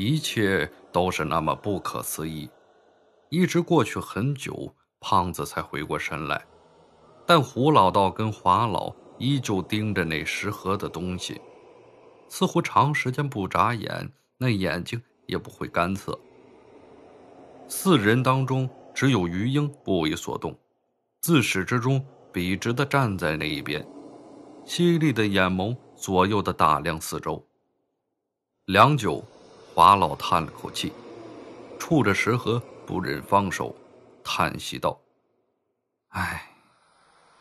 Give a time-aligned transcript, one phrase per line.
[0.00, 2.48] 一切都是那么不可思议。
[3.28, 6.42] 一直过去很久，胖子才回过神来，
[7.26, 11.38] 但胡老道跟华老依旧盯着那食盒的东西，
[12.30, 16.18] 似乎长时间不眨眼，那眼睛也不会干涩。
[17.68, 20.58] 四人当中，只有余英不为所动，
[21.20, 23.86] 自始至终笔直地站在那一边，
[24.64, 27.44] 犀利的眼眸左右的打量四周。
[28.64, 29.22] 良久，
[29.80, 30.92] 法老叹了口气，
[31.78, 32.62] 触着石盒。
[32.86, 33.74] 不忍放手，
[34.22, 35.00] 叹息道
[36.12, 36.54] ：“唉，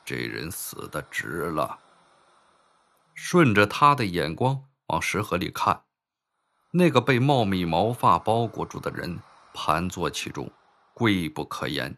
[0.05, 1.77] 这人死的值了。”
[3.13, 5.83] 顺着他的眼光往石盒里看，
[6.71, 9.19] 那个被茂密毛发包裹住的人
[9.53, 10.49] 盘坐其中，
[10.93, 11.97] 贵不可言。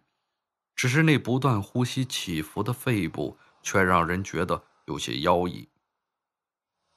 [0.76, 5.70] 只是那不断呼吸起伏的肺部，却让人觉得有些妖异。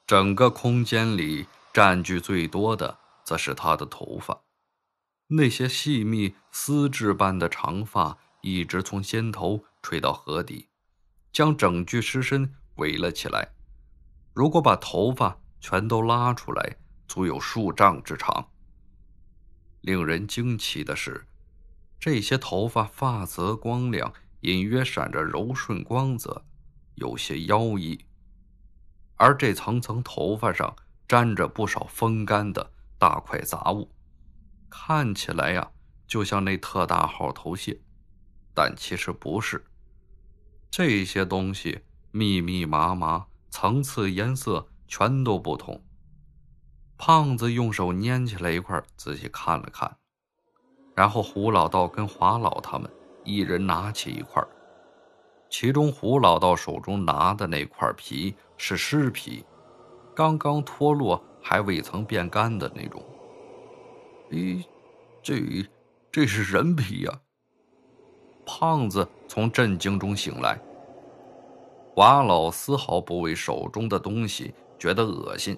[0.06, 4.42] 整个空间里占据最多的，则是他的头发。
[5.28, 10.68] 那些细密丝质般的长发一直从肩头垂到河底，
[11.32, 13.54] 将整具尸身围了起来。
[14.34, 16.76] 如果把头发全都拉出来，
[17.08, 18.50] 足有数丈之长。
[19.80, 21.26] 令人惊奇的是，
[21.98, 26.44] 这些头发发泽光亮，隐约闪着柔顺光泽，
[26.96, 28.04] 有些妖异。
[29.16, 30.76] 而这层层头发上
[31.08, 32.72] 沾着不少风干的
[33.04, 33.90] 大块杂物。
[34.70, 35.70] 看起来呀，
[36.06, 37.78] 就像那特大号头屑，
[38.54, 39.62] 但其实不是。
[40.70, 41.82] 这些东西
[42.12, 45.84] 密密麻麻，层次颜色全都不同。
[46.96, 49.98] 胖子用手捏起来一块，仔细看了看，
[50.96, 52.90] 然后胡老道跟华老他们
[53.22, 54.42] 一人拿起一块。
[55.50, 59.44] 其中胡老道手中拿的那块皮是尸皮，
[60.16, 63.02] 刚刚脱落，还未曾变干的那种。
[64.30, 64.64] 咦，
[65.22, 65.42] 这
[66.10, 67.20] 这是人皮呀！
[68.46, 70.58] 胖子从震惊中醒来。
[71.96, 75.56] 瓦老丝毫不为手中的东西觉得恶心，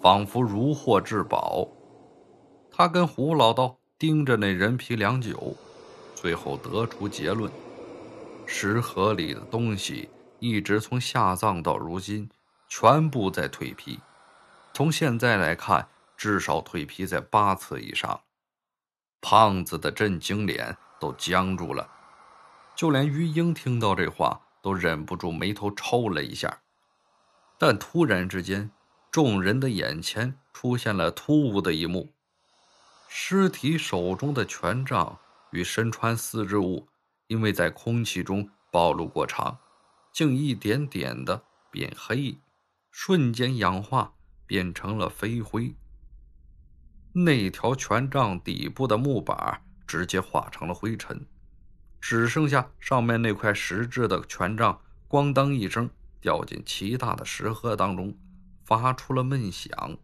[0.00, 1.66] 仿佛如获至宝。
[2.70, 5.54] 他跟胡老道盯着那人皮良久，
[6.14, 7.50] 最后得出结论：
[8.46, 10.08] 石盒里的东西
[10.38, 12.30] 一直从下葬到如今，
[12.68, 13.98] 全部在蜕皮。
[14.72, 15.88] 从现在来看。
[16.14, 18.22] 至少蜕皮在八次以上，
[19.20, 21.90] 胖子的震惊脸都僵住了，
[22.76, 26.60] 就连于英听到这话都忍不住眉头抽了一下。
[27.58, 28.70] 但突然之间，
[29.10, 32.12] 众人的眼前出现了突兀的一幕：
[33.08, 35.18] 尸体手中的权杖
[35.50, 36.86] 与身穿丝织物，
[37.26, 39.58] 因为在空气中暴露过长，
[40.12, 42.38] 竟一点点的变黑，
[42.92, 44.14] 瞬间氧化
[44.52, 45.74] 变成了飞灰。
[47.14, 51.24] 那条权杖底部的木板直接化成了灰尘，
[52.02, 55.88] 只剩下上面那块石质的权杖，咣当一声
[56.20, 58.14] 掉进齐大的石盒当中，
[58.62, 59.96] 发出了闷响。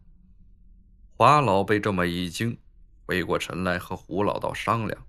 [1.12, 2.58] 华老被这么一惊，
[3.04, 5.06] 回过神来和胡老道商量，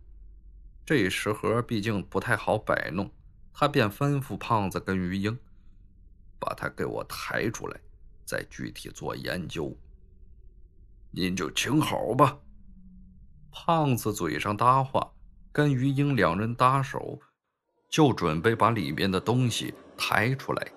[0.86, 3.10] 这石盒毕竟不太好摆弄，
[3.54, 5.40] 他便吩咐胖子跟于英，
[6.38, 7.80] 把他给我抬出来，
[8.30, 9.76] 再具体做研究。
[11.10, 12.38] 您就请好吧。
[13.52, 15.12] 胖子嘴上搭话，
[15.52, 17.20] 跟于英两人搭手，
[17.90, 20.72] 就准备把里面的东西抬出来。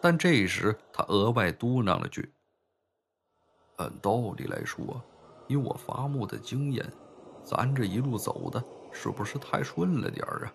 [0.00, 2.32] 但这时他额外嘟囔了句
[3.78, 5.02] ：“按道理来说，
[5.48, 6.88] 以我伐木的经验，
[7.42, 10.54] 咱这一路走的是不是太顺了点儿啊？”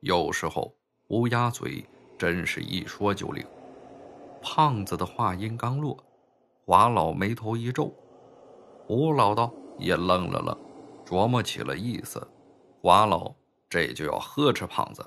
[0.00, 0.76] 有时候
[1.08, 1.82] 乌鸦嘴
[2.18, 3.42] 真是一说就灵。
[4.42, 5.96] 胖子的话音刚落。
[6.64, 7.92] 华老眉头一皱，
[8.88, 10.56] 吴老道也愣了愣，
[11.04, 12.26] 琢磨起了意思。
[12.80, 13.34] 华老
[13.68, 15.04] 这就要呵斥胖子，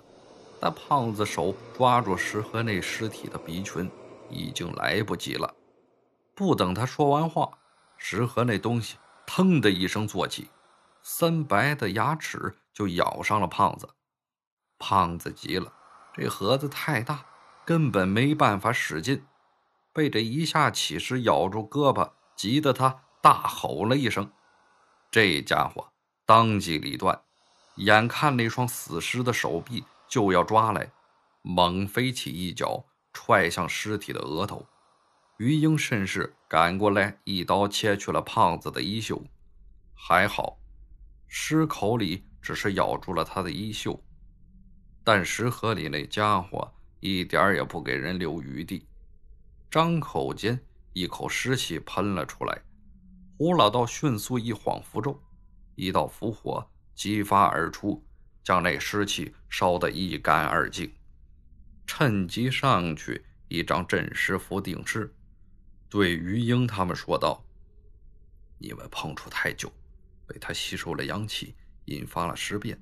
[0.60, 3.90] 但胖子手抓住石盒内尸体的鼻群，
[4.30, 5.54] 已经来不及了。
[6.34, 7.50] 不等他说完话，
[7.98, 10.50] 石盒那东西腾的一声坐起，
[11.02, 13.88] 三白的牙齿就咬上了胖子。
[14.78, 15.72] 胖子急了，
[16.14, 17.26] 这盒子太大，
[17.66, 19.26] 根本没办法使劲。
[19.92, 24.32] 被这一下起势咬住胳膊，急得他大吼了一声。
[25.10, 25.92] 这家伙
[26.26, 27.22] 当机立断，
[27.76, 30.92] 眼看那双死尸的手臂就要抓来，
[31.42, 34.66] 猛飞起一脚，踹向尸体的额头。
[35.38, 39.22] 于英甚是赶过来，一刀切去了胖子的衣袖。
[39.94, 40.58] 还好，
[41.28, 44.04] 尸口里只是咬住了他的衣袖，
[45.06, 48.88] 但石盒里那家伙一点也不给人留余地。
[49.70, 50.60] 张口间，
[50.94, 52.62] 一口尸气喷了出来，
[53.38, 55.22] 胡老道迅速一晃符咒，
[55.76, 58.04] 一道符火激发而出，
[58.44, 60.92] 将那尸气烧得一干二净。
[61.86, 65.14] 趁机上去一张镇尸符定尸，
[65.90, 67.46] 对于英他们说道
[68.58, 69.72] ：“你们碰触太久，
[70.26, 71.54] 被他吸收了阳气，
[71.86, 72.82] 引发了尸变，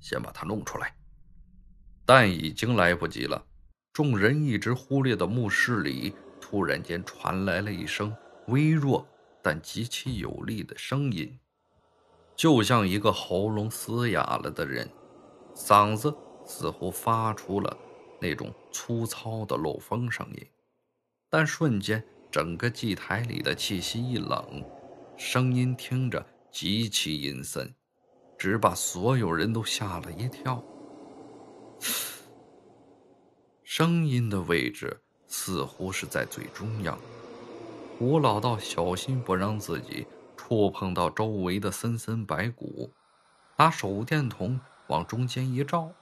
[0.00, 0.94] 先把他弄出来。”
[2.06, 3.44] 但已经来不及了。
[3.98, 8.14] 众人一直忽略的墓室里，突然间传来了一声
[8.46, 9.04] 微弱。
[9.42, 11.36] 但极其有力的声音，
[12.36, 14.88] 就像一个喉咙嘶哑了的人，
[15.52, 16.14] 嗓子
[16.46, 17.76] 似乎发出了
[18.20, 20.46] 那种粗糙的漏风声音。
[21.28, 24.64] 但瞬间，整个祭台里的气息一冷，
[25.16, 27.74] 声音听着极其阴森，
[28.38, 30.64] 只把所有人都吓了一跳。
[33.78, 36.98] 声音的位置似乎是在最中央。
[37.96, 40.04] 胡老道小心不让自己
[40.36, 42.92] 触碰到周围的森森白骨，
[43.56, 44.58] 拿手电筒
[44.88, 45.92] 往中间一照。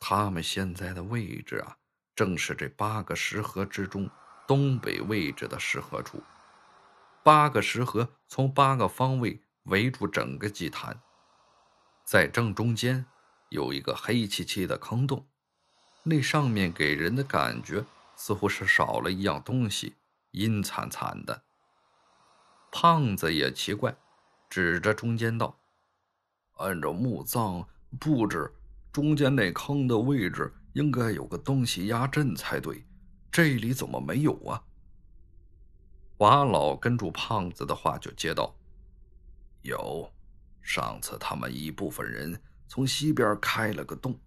[0.00, 1.76] 他们现在的位置啊，
[2.16, 4.10] 正是这八个石盒之中
[4.44, 6.20] 东北位置的石盒处。
[7.22, 11.00] 八个石盒从八个方位围住整个祭坛，
[12.02, 13.06] 在正中间
[13.50, 15.24] 有一个黑漆漆的坑洞，
[16.08, 19.96] 那上面给人的感觉似乎是少了一样东西。
[20.32, 21.44] 阴惨惨的，
[22.70, 23.96] 胖子也奇怪，
[24.50, 25.58] 指着中间道
[26.58, 27.66] ：“按照墓葬
[27.98, 28.52] 布置，
[28.92, 32.84] 中间那坑的位置应该有个东西压阵才对，
[33.32, 34.62] 这里怎么没有啊？”
[36.18, 38.54] 瓦老跟住胖子的话就接道
[39.62, 40.12] ：“有，
[40.60, 42.38] 上次他们一部分人
[42.68, 44.20] 从西边开了个洞，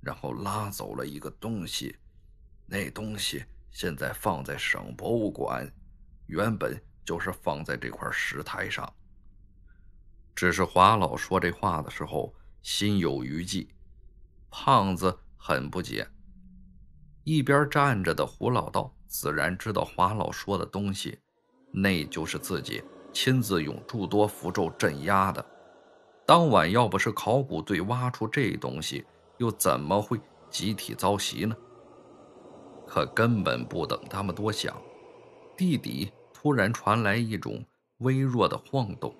[0.00, 1.96] 然后拉走了一个东西，
[2.66, 5.70] 那东西。”现在放在省博物馆，
[6.26, 8.92] 原本就是放在这块石台上。
[10.34, 13.68] 只是华老说这话的时候心有余悸，
[14.50, 16.08] 胖子很不解。
[17.24, 21.20] 一边站着的胡老道自然知道华老说的东西，
[21.70, 25.44] 那就是自己亲自用诸多符咒镇压的。
[26.26, 29.06] 当晚要不是考古队挖出这东西，
[29.38, 30.20] 又怎么会
[30.50, 31.56] 集体遭袭呢？
[32.86, 34.74] 可根本不等他们多想，
[35.56, 37.64] 地底突然传来一种
[37.98, 39.14] 微弱的晃动，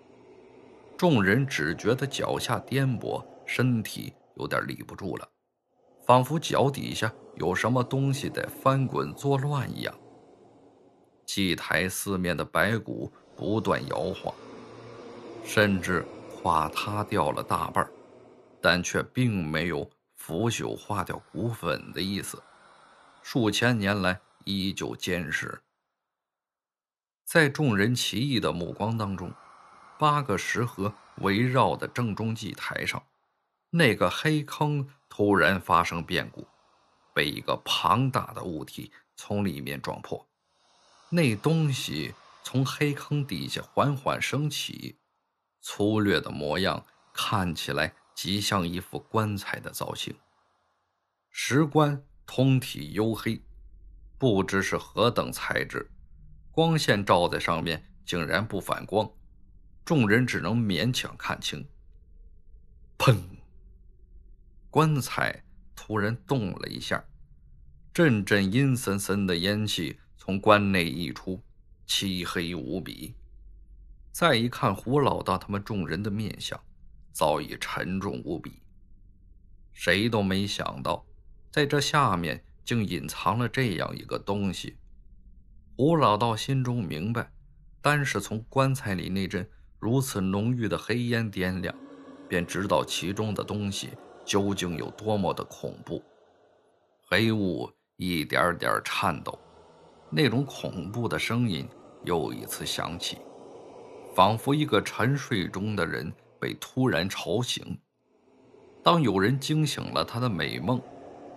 [0.96, 5.28] 众人只觉得脚下颠簸，身体有点立不住了，
[6.06, 9.94] 仿佛脚底下有什么东西在翻滚作乱一样。
[11.26, 14.34] 祭台四面的白骨不断摇晃，
[15.44, 16.04] 甚至
[16.40, 17.86] 垮塌掉了大半，
[18.62, 19.88] 但却并没有
[20.18, 22.42] 腐朽化掉骨粉的意思。
[23.22, 25.62] 数千年来依旧坚实。
[27.24, 29.32] 在众人奇异的目光当中，
[29.98, 33.02] 八个石盒围绕的正中祭台上，
[33.70, 36.46] 那个黑坑突然发生变故，
[37.14, 40.26] 被一个庞大的物体从里面撞破。
[41.10, 44.96] 那东西从黑坑底下缓缓升起，
[45.60, 50.12] 粗略的模样看起来极像一副棺材的造型。
[51.30, 52.02] 石棺。
[52.26, 53.42] 通体黝黑，
[54.18, 55.88] 不知是何等材质，
[56.50, 59.10] 光线照在上面竟然不反光，
[59.82, 61.66] 众人只能勉强看清。
[62.98, 63.18] 砰！
[64.68, 65.42] 棺材
[65.74, 67.02] 突然动了一下，
[67.94, 71.42] 阵阵阴森森的烟气从棺内溢出，
[71.86, 73.14] 漆黑无比。
[74.12, 76.60] 再一看胡老大他们众人的面相，
[77.12, 78.62] 早已沉重无比。
[79.72, 81.04] 谁都没想到。
[81.50, 84.76] 在这下面竟隐藏了这样一个东西，
[85.76, 87.32] 胡老道心中明白，
[87.80, 89.48] 单是从棺材里那阵
[89.80, 91.74] 如此浓郁的黑烟掂量，
[92.28, 93.90] 便知道其中的东西
[94.24, 96.02] 究竟有多么的恐怖。
[97.08, 99.36] 黑雾一点点颤抖，
[100.10, 101.66] 那种恐怖的声音
[102.04, 103.16] 又一次响起，
[104.14, 107.78] 仿佛一个沉睡中的人被突然吵醒。
[108.82, 110.80] 当有人惊醒了他的美梦。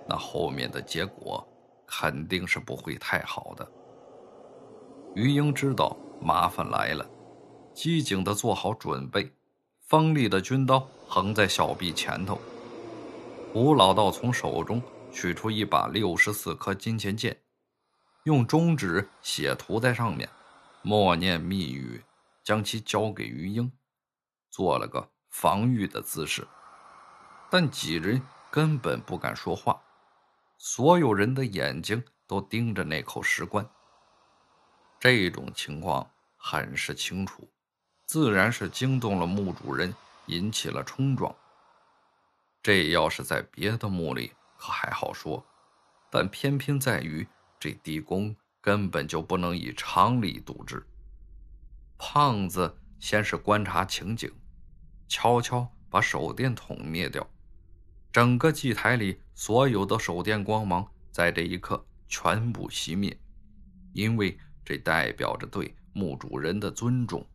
[0.09, 1.47] 那后面的结果
[1.85, 3.71] 肯定是不会太好的。
[5.15, 7.07] 于英知道麻烦来了，
[7.73, 9.31] 机警的做好准备，
[9.87, 12.37] 锋利的军刀横在小臂前头。
[13.53, 14.81] 吴老道从手中
[15.13, 17.37] 取出一把六十四颗金钱剑，
[18.23, 20.27] 用中指写涂在上面，
[20.81, 22.01] 默念密语，
[22.43, 23.71] 将其交给于英，
[24.51, 26.47] 做了个防御的姿势。
[27.49, 29.81] 但几人根本不敢说话。
[30.59, 33.67] 所有人的眼睛都盯着那口石棺。
[34.99, 37.49] 这种情况很是清楚，
[38.05, 39.91] 自然是惊动了墓主人，
[40.27, 41.35] 引起了冲撞。
[42.61, 45.43] 这要是在别的墓里可还好说，
[46.11, 47.27] 但偏偏在于
[47.59, 50.85] 这地宫根本就不能以常理度之。
[51.97, 54.31] 胖子先是观察情景，
[55.11, 57.29] 悄悄把手电筒灭掉，
[58.13, 63.19] 整个祭台里所有的手电光芒在这一刻全部熄灭，
[63.91, 67.27] 因为这代表着对墓主人的尊重。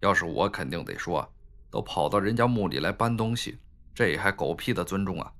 [0.00, 1.32] 要是我，肯定得说，
[1.70, 3.56] 都跑到人家墓里来搬东西。
[3.94, 5.32] 这还狗屁的尊重啊！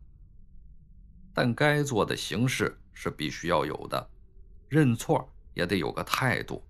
[1.34, 4.10] 但该做的形式是必须要有的，
[4.68, 6.62] 认错也得有个态度。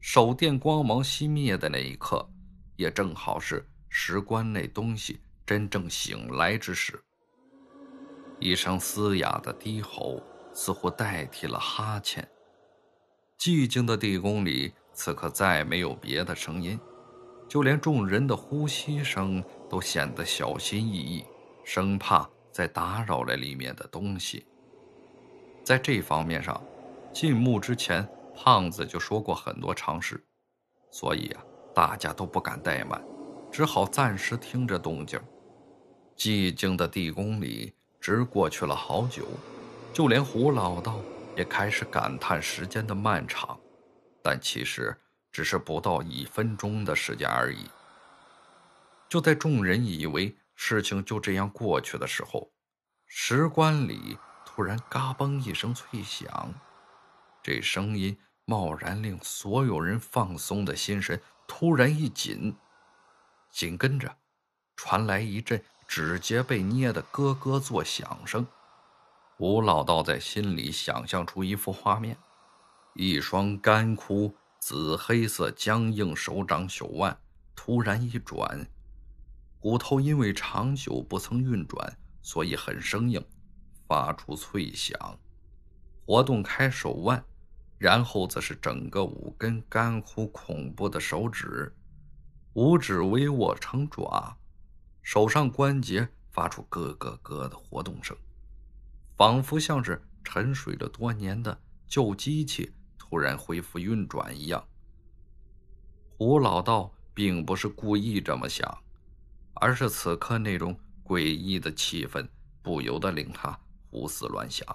[0.00, 2.30] 手电光芒熄灭的那一刻，
[2.76, 6.98] 也正好是石棺那东西真正醒来之时。
[8.40, 10.22] 一声嘶哑的低吼
[10.54, 12.26] 似乎代替了哈欠。
[13.38, 16.80] 寂静的地宫里，此刻再没有别的声音。
[17.46, 21.22] 就连众人的呼吸声都显得小心翼翼，
[21.62, 24.46] 生怕再打扰了里面的东西。
[25.62, 26.60] 在这方面上，
[27.12, 30.24] 进墓之前，胖子就说过很多常识，
[30.90, 31.44] 所以啊，
[31.74, 33.04] 大家都不敢怠慢，
[33.52, 35.20] 只好暂时听着动静。
[36.16, 39.28] 寂静的地宫里，直过去了好久，
[39.92, 40.98] 就连胡老道
[41.36, 43.56] 也开始感叹时间的漫长，
[44.22, 44.96] 但其实。
[45.32, 47.64] 只是不到一分钟的时间而已。
[49.08, 52.50] 就在众人以为事情就这样过去的时候，
[53.06, 56.52] 石棺里突然嘎嘣一声脆响，
[57.42, 61.18] 这声音贸然令所有人放松的心神
[61.48, 62.54] 突然一紧，
[63.52, 64.16] 紧跟着
[64.74, 68.44] 传来一阵指节被捏得咯咯作响声。
[69.38, 72.16] 吴老道在心里想象出一幅画面：
[72.94, 74.34] 一双干枯。
[74.64, 77.18] 紫黑色僵硬手掌手腕
[77.56, 78.64] 突然一转，
[79.58, 83.20] 骨头因为长久不曾运转，所以很生硬，
[83.88, 85.18] 发出脆响。
[86.06, 87.24] 活动开手腕，
[87.76, 91.74] 然后则是整个五根干枯恐怖的手指，
[92.54, 94.36] 五指微握成爪，
[95.02, 98.16] 手上关节发出咯咯咯的活动声，
[99.16, 102.72] 仿佛像是沉睡了多年的旧机器。
[102.98, 104.64] 突然恢复运转一样。
[106.16, 108.66] 胡老道并不是故意这么想，
[109.56, 112.26] 而是此刻那种诡异的气氛
[112.62, 113.54] 不由得令他
[113.90, 114.66] 胡思乱想。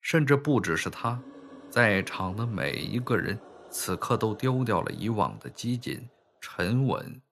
[0.00, 1.22] 甚至不只是他，
[1.68, 3.38] 在场的每一个人
[3.70, 6.08] 此刻都丢掉了以往的机警、
[6.44, 7.22] 沉稳，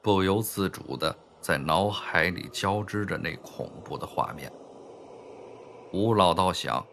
[0.00, 4.50] 不由自主的在脑海里交织着那恐怖的画面。
[5.92, 6.84] 吴老道想，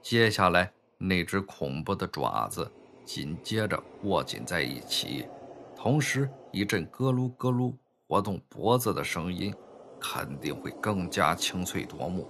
[0.00, 0.72] 接下来。
[0.98, 2.72] 那只恐怖的爪子
[3.04, 5.28] 紧接着握紧在一起，
[5.76, 7.74] 同时一阵咯噜咯噜
[8.08, 9.54] 活动脖子的声音，
[10.00, 12.26] 肯定会更加清脆夺目。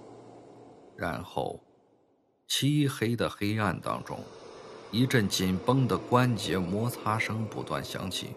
[0.97, 1.63] 然后，
[2.45, 4.19] 漆黑的黑暗当中，
[4.91, 8.31] 一阵紧绷的关节摩擦声不断响起，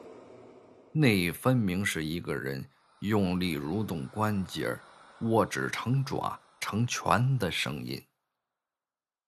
[0.93, 2.69] 那分明是一个人
[2.99, 4.77] 用力蠕动关节、
[5.21, 8.05] 握指成爪成拳的声音。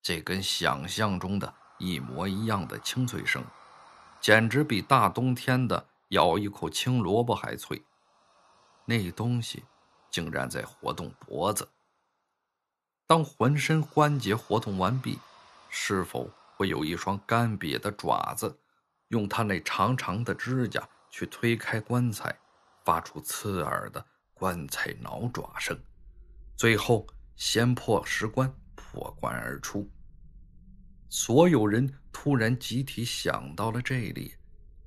[0.02, 3.45] 这跟想象中的一模一样的清脆声，
[4.21, 7.81] 简直比大冬天的咬一口青萝卜还脆。
[8.85, 9.62] 那东西
[10.11, 11.69] 竟然在活动脖子。
[13.07, 15.21] 当浑身关节活动完毕，
[15.71, 18.59] 是否会有一双干瘪的爪子，
[19.09, 22.37] 用它那长长的指甲去推开棺材，
[22.85, 24.04] 发出刺耳的
[24.35, 25.78] 棺材挠爪声，
[26.57, 28.52] 最后掀破石棺？
[28.75, 29.88] 破棺而出，
[31.09, 34.35] 所有人突然集体想到了这里，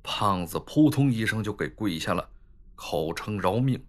[0.03, 2.29] 胖子扑通一声就给跪下了，
[2.75, 3.83] 口称饶命，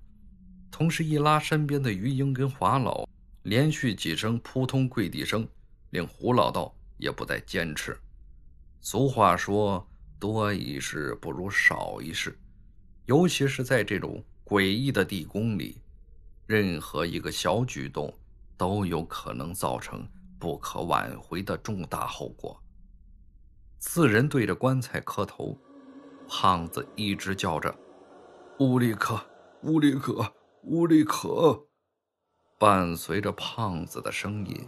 [0.71, 3.07] 同时一拉身边的于英跟华老，
[3.43, 5.47] 连续几声扑通跪地声，
[5.91, 7.99] 令胡老道也不再坚持。
[8.81, 9.87] 俗话说，
[10.19, 12.39] 多一事不如少一事，
[13.07, 15.81] 尤其是在这种诡异的地宫里，
[16.47, 18.13] 任何一个小举动。
[18.59, 20.09] 都有可能造成
[20.39, 22.59] 不可挽回的重大后果。
[23.79, 25.55] 四人对着棺材磕头，
[26.27, 27.75] 胖子一直叫着
[28.61, 29.21] ：“乌里克，
[29.65, 30.33] 乌里克，
[30.63, 31.67] 乌里克。”
[32.59, 34.67] 伴随着胖子的声音，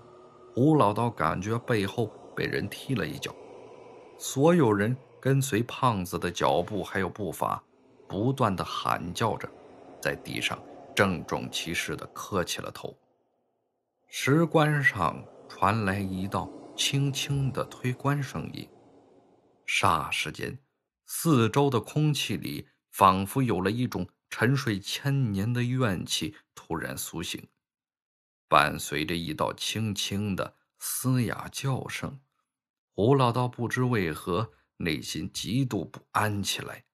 [0.55, 3.35] 胡老道感觉背后被人踢了一脚。
[4.19, 7.63] 所有人跟随胖子的脚步还有步伐，
[8.09, 9.49] 不断的喊叫着，
[10.01, 10.59] 在地上
[10.95, 12.97] 郑重其事的磕起了头。
[14.07, 18.69] 石棺上传来一道轻轻的推棺声音，
[19.67, 20.59] 霎时间，
[21.07, 27.47] 四周的空气里仿佛有了一种沉睡千年的怨气突然苏醒，
[28.49, 32.21] 伴随着一道轻轻的嘶哑叫声，
[32.95, 36.88] 胡老道不知为何内心极度不安起来。